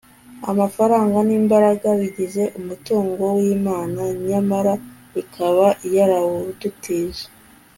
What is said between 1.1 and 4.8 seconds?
n'imbaraga bigize umutungo w'imana, nyamara